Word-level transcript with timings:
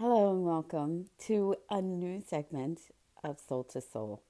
Hello 0.00 0.30
and 0.30 0.44
welcome 0.44 1.06
to 1.26 1.56
a 1.68 1.82
new 1.82 2.22
segment 2.24 2.82
of 3.24 3.40
Soul 3.40 3.64
to 3.64 3.80
Soul. 3.80 4.22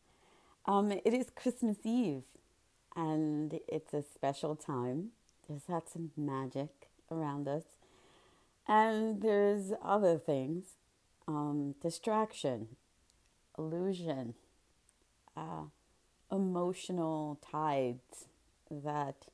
Um, 0.65 0.91
it 0.93 1.13
is 1.13 1.27
Christmas 1.37 1.77
Eve 1.85 2.23
and 2.97 3.61
it's 3.69 3.93
a 3.93 4.03
special 4.03 4.57
time. 4.57 5.09
There's 5.47 5.69
lots 5.69 5.95
of 5.95 6.17
magic 6.17 6.89
around 7.11 7.49
us, 7.49 7.65
and 8.67 9.21
there's 9.21 9.75
other 9.85 10.17
things 10.17 10.77
um, 11.27 11.75
distraction, 11.83 12.69
illusion, 13.59 14.33
uh, 15.37 15.65
emotional 16.33 17.39
tides 17.43 18.25
that 18.71 19.27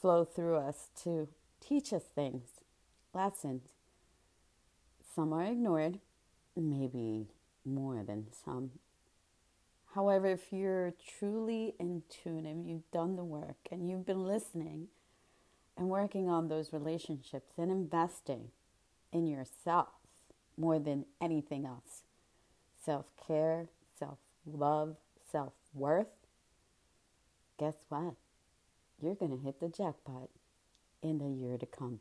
flow 0.00 0.24
through 0.24 0.58
us 0.58 0.90
to 1.02 1.26
teach 1.60 1.92
us 1.92 2.04
things, 2.14 2.60
lessons. 3.12 3.75
Some 5.16 5.32
are 5.32 5.44
ignored, 5.44 5.98
maybe 6.54 7.28
more 7.64 8.02
than 8.02 8.26
some. 8.44 8.72
However, 9.94 10.26
if 10.26 10.52
you're 10.52 10.92
truly 11.18 11.74
in 11.80 12.02
tune 12.10 12.44
and 12.44 12.68
you've 12.68 12.90
done 12.90 13.16
the 13.16 13.24
work 13.24 13.56
and 13.72 13.88
you've 13.88 14.04
been 14.04 14.26
listening 14.26 14.88
and 15.74 15.88
working 15.88 16.28
on 16.28 16.48
those 16.48 16.70
relationships 16.70 17.54
and 17.56 17.70
investing 17.70 18.50
in 19.10 19.26
yourself 19.26 19.88
more 20.54 20.78
than 20.78 21.06
anything 21.18 21.64
else, 21.64 22.02
self 22.84 23.06
care, 23.26 23.70
self 23.98 24.18
love, 24.44 24.96
self 25.32 25.54
worth, 25.72 26.12
guess 27.58 27.76
what? 27.88 28.16
You're 29.00 29.14
going 29.14 29.30
to 29.30 29.42
hit 29.42 29.60
the 29.60 29.68
jackpot 29.70 30.28
in 31.00 31.16
the 31.16 31.30
year 31.30 31.56
to 31.56 31.64
come. 31.64 32.00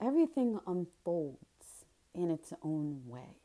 Everything 0.00 0.58
unfolds 0.66 1.84
in 2.14 2.30
its 2.30 2.52
own 2.62 3.02
way. 3.06 3.36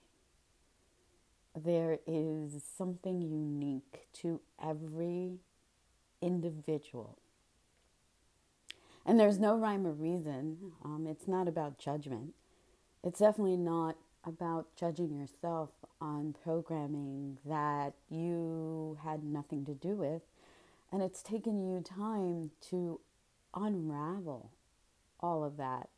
There 1.56 2.00
is 2.08 2.64
something 2.78 3.22
unique 3.22 4.08
to 4.22 4.40
every 4.64 5.40
individual. 6.22 7.18
And 9.06 9.20
there's 9.20 9.38
no 9.38 9.58
rhyme 9.58 9.86
or 9.86 9.92
reason. 9.92 10.72
Um, 10.84 11.06
it's 11.10 11.28
not 11.28 11.48
about 11.48 11.78
judgment. 11.78 12.34
It's 13.04 13.20
definitely 13.20 13.58
not 13.58 13.98
about 14.26 14.68
judging 14.76 15.14
yourself 15.14 15.70
on 16.02 16.36
programming 16.44 17.38
that 17.46 17.94
you 18.10 18.98
had 19.04 19.24
nothing 19.24 19.66
to 19.66 19.74
do 19.74 19.96
with. 19.96 20.22
And 20.92 21.04
it's 21.04 21.22
taken 21.22 21.62
you 21.62 21.82
time 21.82 22.52
to 22.70 23.00
unravel 23.54 24.52
all 25.20 25.44
of 25.44 25.58
that 25.58 25.90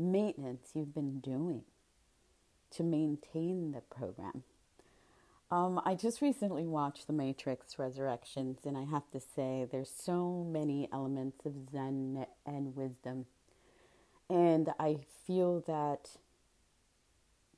maintenance 0.00 0.70
you've 0.74 0.94
been 0.94 1.20
doing 1.20 1.62
to 2.72 2.82
maintain 2.82 3.72
the 3.72 3.80
program. 3.80 4.44
Um, 5.50 5.80
I 5.84 5.96
just 5.96 6.22
recently 6.22 6.64
watched 6.64 7.08
The 7.08 7.12
Matrix 7.12 7.76
Resurrections, 7.78 8.58
and 8.64 8.78
I 8.78 8.84
have 8.84 9.10
to 9.10 9.20
say, 9.20 9.66
there's 9.70 9.90
so 9.90 10.46
many 10.48 10.88
elements 10.92 11.44
of 11.44 11.52
Zen 11.72 12.26
and 12.46 12.76
wisdom. 12.76 13.26
And 14.28 14.72
I 14.78 14.98
feel 15.26 15.60
that 15.66 16.10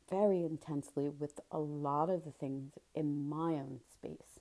very 0.08 0.42
intensely 0.42 1.10
with 1.10 1.40
a 1.50 1.58
lot 1.58 2.08
of 2.08 2.24
the 2.24 2.30
things 2.30 2.72
in 2.94 3.28
my 3.28 3.52
own 3.52 3.80
space. 3.92 4.40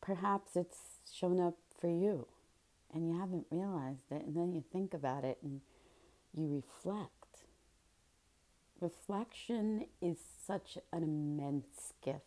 Perhaps 0.00 0.56
it's 0.56 0.98
shown 1.12 1.40
up 1.40 1.54
for 1.80 1.88
you 1.88 2.26
and 2.92 3.08
you 3.08 3.18
haven't 3.18 3.46
realized 3.50 4.10
it, 4.10 4.24
and 4.24 4.36
then 4.36 4.52
you 4.52 4.64
think 4.72 4.94
about 4.94 5.24
it 5.24 5.38
and 5.42 5.60
you 6.36 6.46
reflect. 6.54 7.10
Reflection 8.80 9.86
is 10.02 10.18
such 10.46 10.76
an 10.92 11.02
immense 11.02 11.94
gift. 12.04 12.20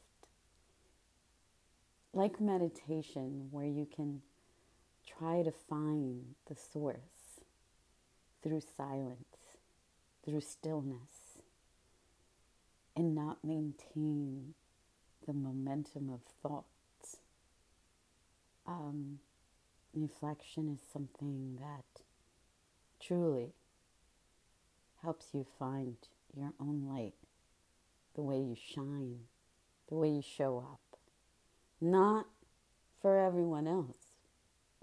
Like 2.12 2.42
meditation, 2.42 3.50
where 3.52 3.68
you 3.68 3.88
can 3.96 4.22
try 5.08 5.44
to 5.44 5.52
find 5.52 6.36
the 6.48 6.56
source 6.56 7.42
through 8.42 8.62
silence, 8.76 9.58
through 10.26 10.42
stillness, 10.42 11.38
and 12.96 13.14
not 13.14 13.44
maintain 13.44 14.56
the 15.28 15.34
momentum 15.34 16.10
of 16.10 16.22
thoughts. 16.42 17.18
Um, 18.66 19.20
reflection 19.94 20.68
is 20.68 20.80
something 20.92 21.60
that 21.60 22.02
truly 23.00 23.54
helps 25.02 25.28
you 25.34 25.46
find 25.58 25.96
your 26.36 26.54
own 26.60 26.86
light, 26.88 27.14
the 28.16 28.22
way 28.22 28.38
you 28.38 28.56
shine, 28.56 29.20
the 29.88 29.96
way 29.96 30.10
you 30.10 30.22
show 30.22 30.58
up. 30.58 31.00
Not 31.82 32.28
for 33.02 33.18
everyone 33.18 33.68
else, 33.68 33.98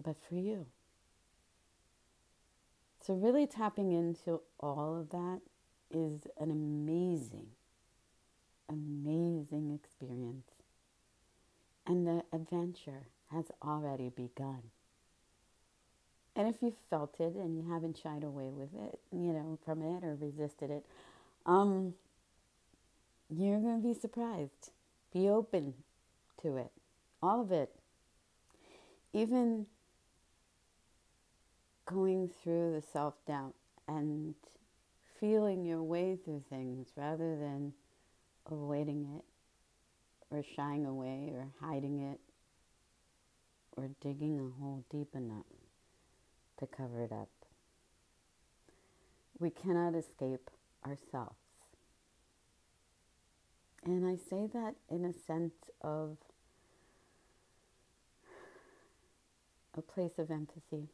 but 0.03 0.16
for 0.28 0.37
you. 0.37 0.66
So, 3.00 3.15
really 3.15 3.47
tapping 3.47 3.93
into 3.93 4.41
all 4.59 4.99
of 4.99 5.10
that 5.10 5.41
is 5.91 6.27
an 6.41 6.50
amazing, 6.50 7.48
amazing 8.69 9.72
experience. 9.72 10.50
And 11.87 12.06
the 12.06 12.25
adventure 12.33 13.06
has 13.31 13.47
already 13.62 14.09
begun. 14.09 14.62
If 16.47 16.62
you 16.62 16.73
felt 16.91 17.17
it 17.19 17.34
and 17.34 17.57
you 17.57 17.69
haven't 17.73 17.99
shied 17.99 18.23
away 18.23 18.51
with 18.51 18.69
it, 18.81 19.01
you 19.11 19.33
know, 19.33 19.59
from 19.65 19.83
it 19.83 20.05
or 20.05 20.15
resisted 20.15 20.71
it, 20.71 20.87
um, 21.45 21.95
you're 23.29 23.59
going 23.59 23.83
to 23.83 23.89
be 23.89 23.95
surprised. 23.95 24.71
Be 25.12 25.29
open 25.29 25.75
to 26.43 26.57
it, 26.57 26.71
all 27.21 27.41
of 27.41 27.51
it. 27.51 27.75
Even 29.12 29.67
going 31.84 32.31
through 32.43 32.75
the 32.75 32.83
self 32.93 33.15
doubt 33.27 33.55
and 33.89 34.34
feeling 35.19 35.65
your 35.65 35.83
way 35.83 36.17
through 36.25 36.45
things 36.49 36.89
rather 36.97 37.37
than 37.37 37.73
avoiding 38.51 39.09
it 39.17 39.25
or 40.31 40.45
shying 40.55 40.87
away 40.87 41.33
or 41.34 41.49
hiding 41.61 42.13
it 42.13 42.21
or 43.77 43.89
digging 44.01 44.37
a 44.39 44.61
hole 44.61 44.84
deep 44.91 45.09
enough 45.15 45.45
to 46.59 46.67
cover 46.67 47.03
it 47.03 47.12
up. 47.12 47.28
We 49.39 49.50
cannot 49.50 49.94
escape 49.94 50.50
ourselves. 50.84 51.37
And 53.84 54.06
I 54.06 54.17
say 54.17 54.49
that 54.53 54.75
in 54.91 55.05
a 55.05 55.12
sense 55.12 55.55
of 55.83 56.16
a 59.77 59.83
place 59.83 60.19
of 60.19 60.31
empathy, 60.31 60.89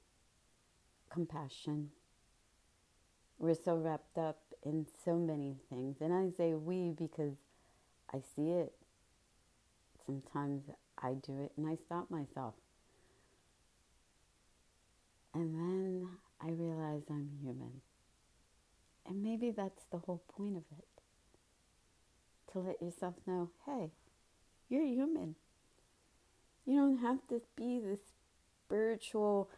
compassion. 1.11 1.91
We're 3.39 3.55
so 3.55 3.77
wrapped 3.77 4.19
up 4.19 4.39
in 4.63 4.87
so 5.05 5.17
many 5.17 5.57
things. 5.71 5.97
And 6.01 6.13
I 6.13 6.31
say 6.37 6.55
we 6.55 6.91
because 6.91 7.37
I 8.13 8.19
see 8.35 8.51
it. 8.51 8.73
Sometimes 10.05 10.65
I 11.01 11.15
do 11.15 11.41
it 11.41 11.53
and 11.57 11.67
I 11.67 11.77
stop 11.77 12.11
myself. 12.11 12.55
And 15.35 15.55
then 15.55 16.09
I 16.41 16.51
realize 16.51 17.03
I'm 17.09 17.31
human. 17.43 17.81
And 19.07 19.23
maybe 19.23 19.51
that's 19.51 19.85
the 19.91 19.99
whole 19.99 20.23
point 20.37 20.57
of 20.57 20.65
it. 20.79 20.85
To 22.53 22.59
let 22.61 22.83
yourself 22.83 23.15
know, 23.27 23.51
hey, 23.67 23.91
you're 24.69 24.85
human. 24.85 25.37
You 26.67 26.77
don't 26.77 26.99
have 26.99 27.27
to 27.29 27.41
be 27.57 27.81
this 27.81 28.01
spiritual, 28.67 29.49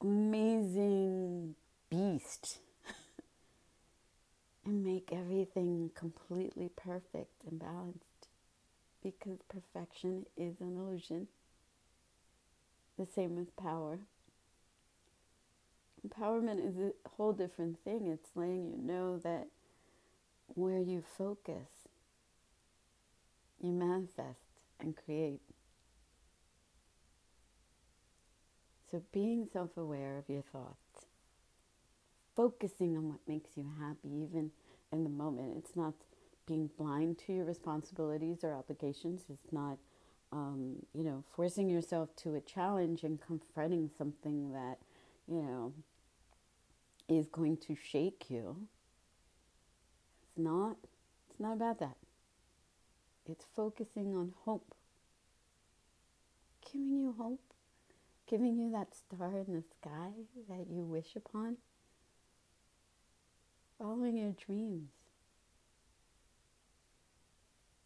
amazing 0.00 1.54
beast 1.88 2.58
and 4.64 4.84
make 4.84 5.10
everything 5.12 5.90
completely 5.94 6.68
perfect 6.76 7.44
and 7.48 7.58
balanced 7.58 8.28
because 9.02 9.38
perfection 9.48 10.26
is 10.36 10.60
an 10.60 10.76
illusion. 10.76 11.28
The 12.98 13.06
same 13.06 13.36
with 13.36 13.56
power. 13.56 14.00
Empowerment 16.06 16.66
is 16.66 16.76
a 16.78 16.92
whole 17.16 17.32
different 17.32 17.78
thing. 17.84 18.06
It's 18.06 18.30
letting 18.34 18.66
you 18.66 18.78
know 18.78 19.18
that 19.18 19.48
where 20.54 20.80
you 20.80 21.02
focus, 21.16 21.88
you 23.60 23.72
manifest 23.72 24.40
and 24.78 24.94
create. 24.96 25.40
So, 28.90 29.02
being 29.12 29.48
self 29.52 29.76
aware 29.76 30.16
of 30.16 30.28
your 30.28 30.42
thoughts, 30.42 31.06
focusing 32.36 32.96
on 32.96 33.08
what 33.08 33.20
makes 33.26 33.56
you 33.56 33.66
happy, 33.80 34.08
even 34.22 34.50
in 34.92 35.02
the 35.02 35.10
moment. 35.10 35.54
It's 35.56 35.74
not 35.74 35.94
being 36.46 36.70
blind 36.78 37.18
to 37.26 37.32
your 37.32 37.44
responsibilities 37.44 38.44
or 38.44 38.54
obligations. 38.54 39.22
It's 39.28 39.52
not, 39.52 39.78
um, 40.30 40.76
you 40.94 41.02
know, 41.02 41.24
forcing 41.34 41.68
yourself 41.68 42.14
to 42.16 42.34
a 42.36 42.40
challenge 42.40 43.02
and 43.02 43.20
confronting 43.20 43.90
something 43.98 44.52
that, 44.52 44.78
you 45.26 45.42
know, 45.42 45.72
is 47.08 47.26
going 47.28 47.56
to 47.58 47.76
shake 47.76 48.26
you. 48.28 48.68
It's 50.22 50.38
not 50.38 50.76
It's 51.30 51.40
not 51.40 51.54
about 51.54 51.78
that. 51.80 51.96
It's 53.28 53.44
focusing 53.54 54.14
on 54.16 54.32
hope. 54.44 54.74
Giving 56.72 56.90
you 56.90 57.14
hope. 57.18 57.40
Giving 58.28 58.56
you 58.58 58.70
that 58.72 58.94
star 58.94 59.30
in 59.46 59.54
the 59.54 59.62
sky 59.62 60.10
that 60.48 60.66
you 60.70 60.82
wish 60.84 61.14
upon. 61.16 61.56
Following 63.78 64.16
your 64.16 64.32
dreams. 64.32 64.88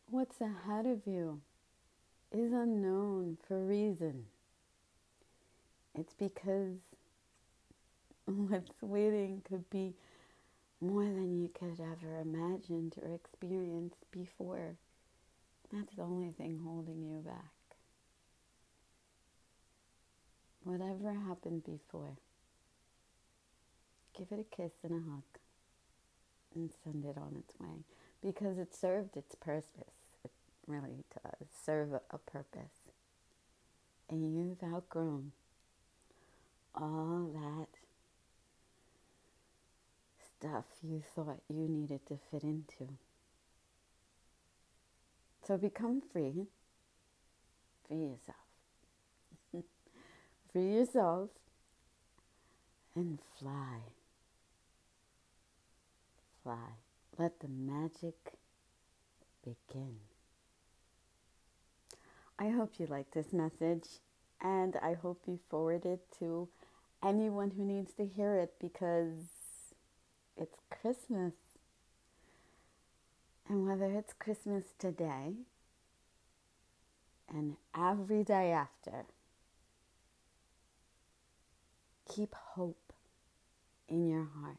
What's 0.07 0.41
ahead 0.41 0.87
of 0.87 1.07
you 1.07 1.41
is 2.33 2.53
unknown 2.53 3.39
for 3.47 3.57
a 3.57 3.65
reason. 3.65 4.27
It's 5.95 6.15
because 6.15 6.79
what's 8.49 8.71
waiting 8.81 9.43
could 9.49 9.69
be 9.71 9.95
more 10.81 11.05
than 11.05 11.41
you 11.41 11.49
could 11.49 11.81
ever 11.81 12.21
imagined 12.21 12.95
or 13.03 13.15
experienced 13.15 14.05
before. 14.13 14.77
That's 15.73 15.95
the 15.97 16.03
only 16.03 16.31
thing 16.31 16.61
holding 16.65 17.03
you 17.03 17.23
back. 17.25 17.53
Whatever 20.63 21.13
happened 21.13 21.65
before, 21.65 22.19
give 24.17 24.29
it 24.31 24.41
a 24.41 24.57
kiss 24.57 24.73
and 24.85 24.93
a 24.93 25.11
hug 25.11 25.23
and 26.55 26.71
send 26.85 27.05
it 27.05 27.17
on 27.17 27.37
its 27.39 27.59
way 27.59 27.85
because 28.23 28.59
it 28.59 28.75
served 28.75 29.17
its 29.17 29.35
purpose. 29.35 30.19
It 30.25 30.31
really 30.67 31.05
does 31.23 31.49
serve 31.65 31.93
a 31.93 32.19
purpose. 32.19 32.93
And 34.09 34.37
you've 34.37 34.63
outgrown 34.63 35.33
all 36.75 37.31
that 37.33 37.69
stuff 40.41 40.65
you 40.83 41.03
thought 41.15 41.41
you 41.49 41.69
needed 41.69 42.01
to 42.07 42.19
fit 42.31 42.43
into. 42.43 42.89
So 45.47 45.57
become 45.57 46.03
free. 46.13 46.47
Free 47.87 47.99
yourself. 47.99 48.37
free 50.53 50.75
yourself 50.75 51.31
and 52.95 53.19
fly. 53.39 53.81
Fly. 56.43 56.77
Let 57.19 57.41
the 57.41 57.49
magic 57.49 58.39
begin. 59.45 59.97
I 62.39 62.49
hope 62.49 62.75
you 62.79 62.87
like 62.87 63.11
this 63.11 63.33
message 63.33 64.01
and 64.41 64.77
I 64.83 64.95
hope 64.95 65.23
you 65.27 65.39
forward 65.51 65.85
it 65.85 66.01
to 66.21 66.49
anyone 67.05 67.53
who 67.57 67.65
needs 67.65 67.93
to 67.95 68.07
hear 68.07 68.37
it 68.37 68.55
because 68.59 69.40
it's 70.41 70.59
Christmas. 70.71 71.35
And 73.49 73.67
whether 73.67 73.93
it's 73.93 74.13
Christmas 74.13 74.65
today 74.79 75.35
and 77.29 77.57
every 77.77 78.25
day 78.25 78.53
after, 78.53 79.05
keep 82.09 82.35
hope 82.35 82.93
in 83.89 84.09
your 84.09 84.29
heart. 84.41 84.59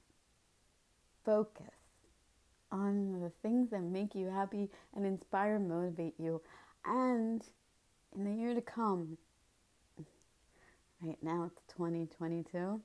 Focus 1.25 1.73
on 2.71 3.21
the 3.21 3.31
things 3.41 3.69
that 3.71 3.81
make 3.81 4.13
you 4.13 4.29
happy 4.29 4.69
and 4.95 5.05
inspire 5.05 5.55
and 5.55 5.69
motivate 5.69 6.15
you. 6.17 6.41
And 6.85 7.41
in 8.15 8.25
the 8.25 8.31
year 8.31 8.53
to 8.53 8.61
come, 8.61 9.17
right 11.01 11.17
now 11.21 11.49
it's 11.51 11.61
2022, 11.75 12.81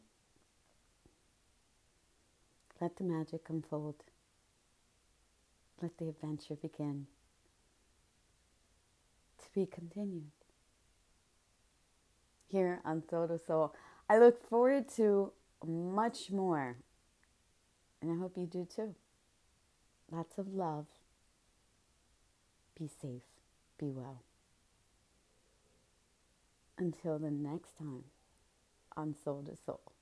let 2.80 2.96
the 2.96 3.04
magic 3.04 3.42
unfold. 3.48 3.96
Let 5.80 5.98
the 5.98 6.08
adventure 6.08 6.56
begin. 6.56 7.06
To 9.38 9.44
be 9.54 9.66
continued. 9.66 10.30
Here 12.48 12.80
on 12.84 13.02
Soul 13.08 13.28
to 13.28 13.38
Soul. 13.38 13.74
I 14.08 14.18
look 14.18 14.42
forward 14.42 14.88
to 14.96 15.32
much 15.66 16.30
more. 16.30 16.76
And 18.00 18.10
I 18.10 18.16
hope 18.16 18.36
you 18.36 18.46
do 18.46 18.64
too. 18.64 18.94
Lots 20.10 20.38
of 20.38 20.48
love. 20.48 20.86
Be 22.78 22.88
safe. 22.88 23.22
Be 23.78 23.90
well. 23.90 24.22
Until 26.78 27.18
the 27.18 27.30
next 27.30 27.78
time 27.78 28.04
on 28.96 29.14
Soul 29.14 29.42
to 29.44 29.56
Soul. 29.56 29.95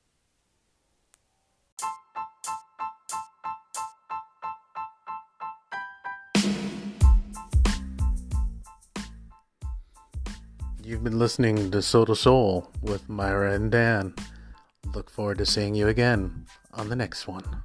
You've 10.87 11.03
been 11.03 11.19
listening 11.19 11.71
to 11.71 11.81
Soul 11.81 12.15
Soul 12.15 12.71
with 12.83 13.09
Myra 13.09 13.55
and 13.55 13.73
Dan. 13.73 14.15
Look 14.95 15.09
forward 15.09 15.39
to 15.39 15.47
seeing 15.47 15.75
you 15.75 15.89
again 15.89 16.45
on 16.75 16.91
the 16.91 16.97
next 16.97 17.27
one. 17.27 17.63